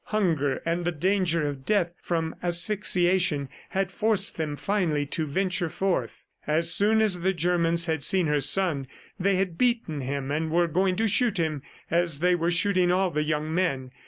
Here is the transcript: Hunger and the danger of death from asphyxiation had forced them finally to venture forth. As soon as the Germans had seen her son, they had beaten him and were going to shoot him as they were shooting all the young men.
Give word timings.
Hunger 0.05 0.63
and 0.65 0.83
the 0.83 0.91
danger 0.91 1.45
of 1.45 1.63
death 1.63 1.93
from 2.01 2.33
asphyxiation 2.41 3.49
had 3.69 3.91
forced 3.91 4.35
them 4.35 4.55
finally 4.55 5.05
to 5.05 5.27
venture 5.27 5.69
forth. 5.69 6.25
As 6.47 6.73
soon 6.73 7.01
as 7.01 7.21
the 7.21 7.33
Germans 7.33 7.85
had 7.85 8.03
seen 8.03 8.25
her 8.25 8.39
son, 8.39 8.87
they 9.19 9.35
had 9.35 9.59
beaten 9.59 10.01
him 10.01 10.31
and 10.31 10.49
were 10.49 10.65
going 10.67 10.95
to 10.95 11.07
shoot 11.07 11.37
him 11.37 11.61
as 11.91 12.17
they 12.17 12.33
were 12.33 12.49
shooting 12.49 12.91
all 12.91 13.11
the 13.11 13.21
young 13.21 13.53
men. 13.53 13.91